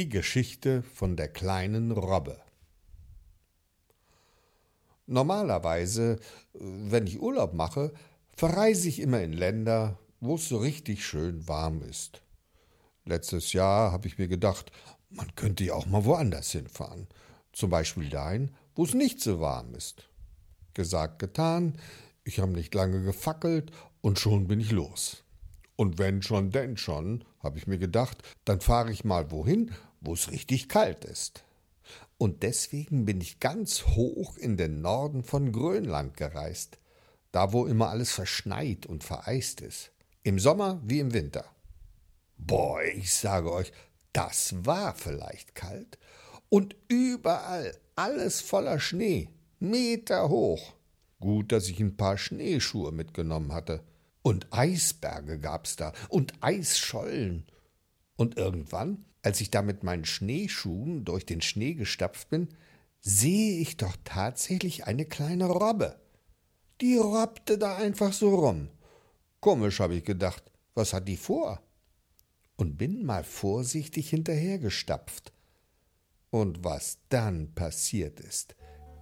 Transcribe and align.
Die 0.00 0.08
Geschichte 0.08 0.82
von 0.82 1.14
der 1.14 1.28
kleinen 1.28 1.90
Robbe. 1.90 2.40
Normalerweise, 5.06 6.18
wenn 6.54 7.06
ich 7.06 7.20
Urlaub 7.20 7.52
mache, 7.52 7.92
verreise 8.34 8.88
ich 8.88 8.98
immer 8.98 9.20
in 9.20 9.34
Länder, 9.34 9.98
wo 10.20 10.36
es 10.36 10.48
so 10.48 10.56
richtig 10.56 11.04
schön 11.04 11.46
warm 11.46 11.82
ist. 11.82 12.22
Letztes 13.04 13.52
Jahr 13.52 13.92
habe 13.92 14.08
ich 14.08 14.16
mir 14.16 14.26
gedacht, 14.26 14.72
man 15.10 15.34
könnte 15.34 15.64
ja 15.64 15.74
auch 15.74 15.84
mal 15.84 16.06
woanders 16.06 16.52
hinfahren. 16.52 17.06
Zum 17.52 17.68
Beispiel 17.68 18.08
dahin, 18.08 18.52
wo 18.74 18.84
es 18.84 18.94
nicht 18.94 19.20
so 19.20 19.38
warm 19.38 19.74
ist. 19.74 20.08
Gesagt, 20.72 21.18
getan, 21.18 21.78
ich 22.24 22.40
habe 22.40 22.52
nicht 22.52 22.74
lange 22.74 23.02
gefackelt 23.02 23.70
und 24.00 24.18
schon 24.18 24.48
bin 24.48 24.60
ich 24.60 24.70
los. 24.70 25.24
Und 25.76 25.98
wenn 25.98 26.22
schon, 26.22 26.50
denn 26.52 26.78
schon, 26.78 27.22
habe 27.42 27.58
ich 27.58 27.66
mir 27.66 27.78
gedacht, 27.78 28.22
dann 28.46 28.62
fahre 28.62 28.92
ich 28.92 29.04
mal 29.04 29.30
wohin, 29.30 29.72
wo 30.00 30.14
es 30.14 30.30
richtig 30.30 30.68
kalt 30.68 31.04
ist. 31.04 31.44
Und 32.18 32.42
deswegen 32.42 33.04
bin 33.04 33.20
ich 33.20 33.40
ganz 33.40 33.86
hoch 33.86 34.36
in 34.36 34.56
den 34.56 34.82
Norden 34.82 35.22
von 35.22 35.52
Grönland 35.52 36.16
gereist, 36.16 36.78
da 37.32 37.52
wo 37.52 37.66
immer 37.66 37.88
alles 37.88 38.12
verschneit 38.12 38.86
und 38.86 39.04
vereist 39.04 39.60
ist, 39.60 39.92
im 40.22 40.38
Sommer 40.38 40.80
wie 40.84 41.00
im 41.00 41.14
Winter. 41.14 41.44
Boah, 42.36 42.82
ich 42.82 43.14
sage 43.14 43.52
euch, 43.52 43.72
das 44.12 44.54
war 44.66 44.94
vielleicht 44.94 45.54
kalt. 45.54 45.98
Und 46.48 46.74
überall 46.88 47.76
alles 47.94 48.40
voller 48.40 48.80
Schnee, 48.80 49.30
Meter 49.60 50.28
hoch. 50.28 50.74
Gut, 51.20 51.52
dass 51.52 51.68
ich 51.68 51.80
ein 51.80 51.96
paar 51.96 52.18
Schneeschuhe 52.18 52.92
mitgenommen 52.92 53.52
hatte. 53.52 53.84
Und 54.22 54.46
Eisberge 54.50 55.38
gab's 55.38 55.76
da 55.76 55.92
und 56.08 56.34
Eisschollen. 56.42 57.46
Und 58.16 58.36
irgendwann, 58.36 59.04
als 59.22 59.40
ich 59.40 59.50
da 59.50 59.62
mit 59.62 59.82
meinen 59.82 60.04
Schneeschuhen 60.04 61.04
durch 61.04 61.26
den 61.26 61.40
Schnee 61.40 61.74
gestapft 61.74 62.30
bin, 62.30 62.48
sehe 63.00 63.58
ich 63.58 63.76
doch 63.76 63.96
tatsächlich 64.04 64.86
eine 64.86 65.04
kleine 65.04 65.46
Robbe. 65.46 65.96
Die 66.80 66.96
robbte 66.96 67.58
da 67.58 67.76
einfach 67.76 68.12
so 68.12 68.34
rum. 68.34 68.68
Komisch, 69.40 69.80
habe 69.80 69.94
ich 69.94 70.04
gedacht, 70.04 70.42
was 70.74 70.92
hat 70.92 71.08
die 71.08 71.16
vor? 71.16 71.60
Und 72.56 72.76
bin 72.76 73.04
mal 73.04 73.24
vorsichtig 73.24 74.10
hinterhergestapft. 74.10 75.32
Und 76.30 76.62
was 76.62 76.98
dann 77.08 77.52
passiert 77.54 78.20
ist, 78.20 78.54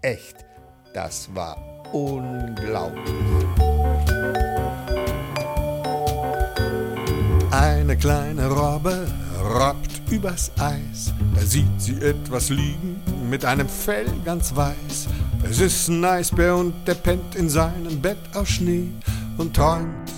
echt, 0.03 0.45
das 0.95 1.35
war 1.35 1.85
unglaublich. 1.93 3.05
Eine 7.51 7.97
kleine 7.97 8.49
Robbe 8.49 9.07
robbt 9.43 9.88
übers 10.11 10.51
Eis. 10.59 11.13
Da 11.35 11.41
sieht 11.43 11.81
sie 11.81 12.01
etwas 12.01 12.51
liegen 12.51 13.01
mit 13.29 13.45
einem 13.45 13.69
Fell 13.69 14.07
ganz 14.25 14.55
weiß. 14.55 15.09
Es 15.49 15.61
ist 15.61 15.89
ein 15.89 16.05
Eisbär 16.05 16.57
und 16.57 16.75
der 16.87 16.95
pennt 16.95 17.35
in 17.35 17.49
seinem 17.49 18.01
Bett 18.01 18.19
aus 18.35 18.49
Schnee 18.49 18.89
und 19.37 19.55
träumt 19.55 20.13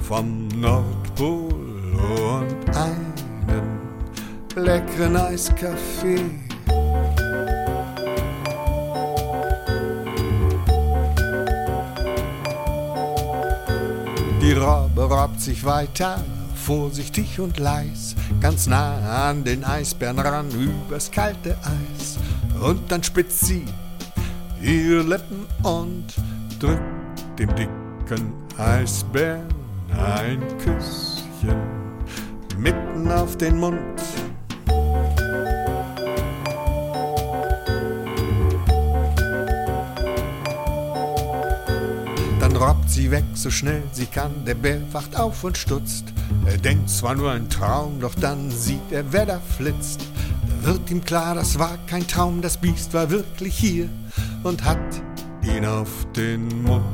vom 0.00 0.48
Nordpol 0.48 1.52
und 1.92 2.76
einem 2.76 3.78
leckeren 4.56 5.16
Eiskaffee. 5.16 6.24
Die 14.40 14.52
Robbe 14.52 15.02
robbt 15.02 15.40
sich 15.40 15.64
weiter 15.64 16.24
vorsichtig 16.68 17.40
und 17.40 17.58
leis, 17.58 18.14
ganz 18.42 18.66
nah 18.66 19.30
an 19.30 19.42
den 19.42 19.64
Eisbären 19.64 20.18
ran, 20.18 20.50
übers 20.50 21.10
kalte 21.10 21.56
Eis. 21.62 22.18
Und 22.60 22.92
dann 22.92 23.02
spitzt 23.02 23.46
sie 23.46 23.64
ihre 24.60 25.00
Lippen 25.00 25.46
und 25.62 26.04
drückt 26.60 27.38
dem 27.38 27.48
dicken 27.54 28.34
Eisbären 28.58 29.48
ein 29.96 30.42
Küsschen 30.58 31.56
mitten 32.58 33.10
auf 33.12 33.38
den 33.38 33.58
Mund. 33.58 33.78
Dann 42.48 42.56
robbt 42.56 42.90
sie 42.90 43.10
weg, 43.10 43.24
so 43.34 43.50
schnell 43.50 43.82
sie 43.92 44.06
kann, 44.06 44.44
der 44.46 44.54
Bär 44.54 44.80
wacht 44.92 45.14
auf 45.16 45.44
und 45.44 45.58
stutzt 45.58 46.14
er 46.46 46.56
denkt 46.56 46.88
zwar 46.88 47.14
nur 47.14 47.30
ein 47.30 47.48
Traum, 47.50 48.00
doch 48.00 48.14
dann 48.14 48.50
sieht 48.50 48.90
er, 48.90 49.12
wer 49.12 49.26
da 49.26 49.40
flitzt. 49.56 50.00
Da 50.62 50.70
wird 50.70 50.90
ihm 50.90 51.04
klar, 51.04 51.34
das 51.34 51.58
war 51.58 51.78
kein 51.86 52.06
Traum, 52.06 52.40
das 52.40 52.56
Biest 52.56 52.94
war 52.94 53.10
wirklich 53.10 53.56
hier 53.56 53.88
und 54.42 54.64
hat 54.64 54.78
ihn 55.42 55.64
auf 55.66 55.90
den 56.16 56.62
Mund 56.62 56.84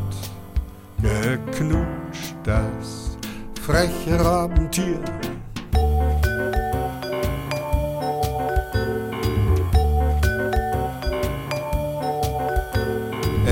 geknutscht, 1.00 2.34
das 2.42 3.16
freche 3.62 4.18
Rabentier. 4.18 5.00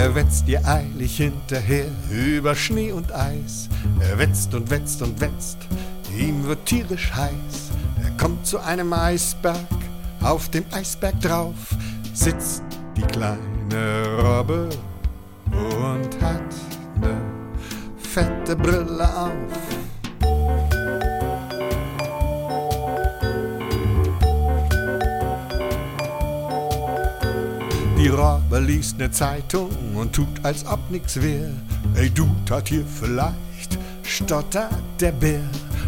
Er 0.03 0.17
wetzt 0.17 0.49
ihr 0.49 0.67
eilig 0.67 1.19
hinterher 1.19 1.87
über 2.11 2.57
Schnee 2.57 2.91
und 2.91 3.13
Eis. 3.13 3.69
Er 4.01 4.19
wetzt 4.19 4.53
und 4.53 4.69
wetzt 4.69 5.01
und 5.01 5.21
wetzt, 5.21 5.59
ihm 6.19 6.45
wird 6.45 6.67
tierisch 6.67 7.13
heiß. 7.15 7.71
Er 8.03 8.11
kommt 8.17 8.45
zu 8.45 8.59
einem 8.59 8.93
Eisberg, 8.93 9.57
auf 10.21 10.49
dem 10.49 10.65
Eisberg 10.73 11.21
drauf 11.21 11.55
sitzt 12.15 12.65
die 12.97 13.03
kleine 13.03 13.39
Robbe 14.21 14.71
und 15.53 16.21
hat 16.21 16.53
ne 17.01 17.23
fette 17.97 18.57
Brille 18.57 19.09
auf. 19.17 19.62
Die 28.03 28.09
Robbe 28.09 28.59
liest 28.59 28.99
ne 28.99 29.13
Zeitung 29.13 29.71
und 29.95 30.13
tut, 30.13 30.27
als 30.43 30.67
ob 30.67 30.81
nix 30.91 31.23
wär. 31.23 31.53
Ey, 31.95 32.11
du 32.11 32.27
tat 32.45 32.69
hier 32.69 32.85
vielleicht, 32.85 33.79
stottert 34.03 34.75
der 34.99 35.13
Bär. 35.13 35.45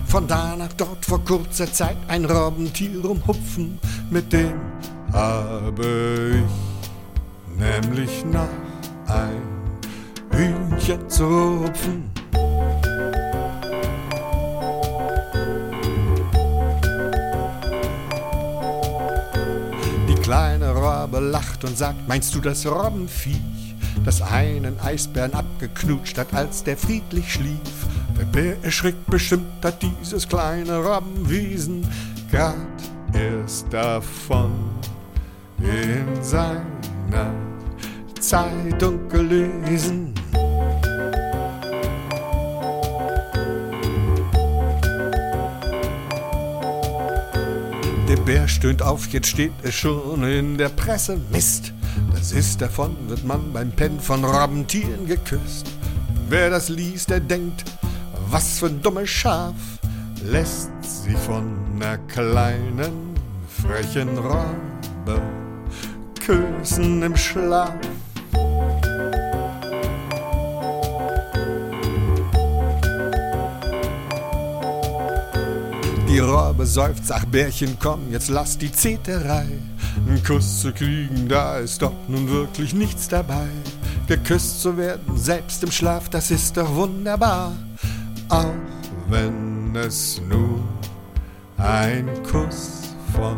Von 0.07 0.29
da 0.29 0.55
nach 0.55 0.73
dort 0.75 1.05
vor 1.05 1.25
kurzer 1.25 1.73
Zeit 1.73 1.97
ein 2.07 2.25
Robbentier 2.25 3.05
umhupfen, 3.05 3.81
mit 4.11 4.33
dem 4.33 4.55
habe 5.13 6.45
ich 6.45 7.59
nämlich 7.59 8.25
noch 8.27 8.49
ein 9.09 9.43
Hühnchen 10.31 11.11
zu 11.11 11.25
rupfen. 11.25 12.13
Kleine 20.25 20.71
Robbe 20.71 21.21
lacht 21.21 21.65
und 21.65 21.77
sagt, 21.77 22.09
meinst 22.09 22.35
du 22.35 22.41
das 22.41 22.65
Robbenviech, 22.65 23.75
das 24.07 24.23
einen 24.23 24.81
Eisbären 24.81 25.35
abgeknutscht 25.35 26.17
hat, 26.17 26.33
als 26.33 26.65
der 26.65 26.79
friedlich 26.79 27.31
schlief? 27.31 27.59
Der 28.19 28.25
Bär 28.25 28.57
erschrickt 28.63 29.05
bestimmt, 29.11 29.63
hat 29.63 29.83
dieses 29.83 30.27
kleine 30.27 30.79
Robbenwesen 30.79 31.87
grad 32.33 32.55
erst 33.13 33.71
davon 33.71 34.51
in 35.59 36.23
seiner 36.23 37.35
Zeitung 38.19 39.07
gelesen. 39.11 40.15
Bär 48.25 48.49
stöhnt 48.49 48.81
auf, 48.81 49.07
jetzt 49.09 49.27
steht 49.27 49.53
es 49.63 49.75
schon 49.75 50.25
in 50.25 50.57
der 50.57 50.71
Presse. 50.71 51.21
Mist, 51.31 51.75
das 52.15 52.33
ist 52.33 52.63
davon, 52.63 52.97
wird 53.09 53.23
man 53.23 53.53
beim 53.53 53.71
Pen 53.71 54.01
von 54.01 54.25
Robbentieren 54.25 55.07
geküsst. 55.07 55.67
Wer 56.31 56.49
das 56.49 56.71
liest, 56.71 57.11
der 57.11 57.21
denkt, 57.21 57.65
was 58.31 58.61
für 58.61 58.67
ein 58.67 58.81
dummes 58.81 59.11
Schaf 59.11 59.55
lässt 60.25 60.71
sich 60.83 61.17
von 61.19 61.77
ner 61.79 61.99
kleinen, 62.09 63.15
frechen 63.47 64.17
Robbe 64.17 65.21
küssen 66.25 67.03
im 67.03 67.17
Schlaf. 67.17 67.75
Die 76.15 76.21
Robbe 76.21 76.65
seufzt, 76.65 77.11
ach 77.11 77.25
Bärchen, 77.25 77.77
komm, 77.83 78.13
jetzt 78.13 78.29
lass 78.29 78.57
die 78.57 78.71
Zeterei. 78.71 79.49
Ein 80.09 80.23
Kuss 80.25 80.61
zu 80.61 80.71
kriegen, 80.73 81.27
da 81.27 81.59
ist 81.59 81.83
doch 81.83 81.93
nun 82.07 82.29
wirklich 82.29 82.73
nichts 82.73 83.09
dabei. 83.09 83.49
Geküsst 84.07 84.63
zu 84.63 84.77
werden, 84.77 85.17
selbst 85.17 85.65
im 85.65 85.73
Schlaf, 85.73 86.09
das 86.11 86.31
ist 86.31 86.57
doch 86.57 86.73
wunderbar. 86.73 87.51
Auch 88.29 88.55
wenn 89.09 89.75
es 89.75 90.21
nur 90.29 90.63
ein 91.57 92.09
Kuss 92.23 92.95
von 93.13 93.37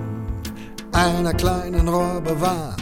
einer 0.93 1.33
kleinen 1.33 1.89
Robbe 1.89 2.39
war. 2.39 2.77